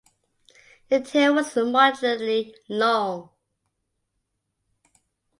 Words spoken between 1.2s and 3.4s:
was moderately long.